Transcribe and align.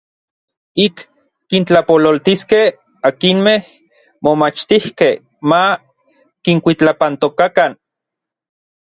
Ik 0.85 0.95
kintlapololtiskej 1.49 2.67
akinmej 3.07 3.59
momachtijkej 4.23 5.15
ma 5.49 5.61
kinkuitlapantokakan. 6.43 7.71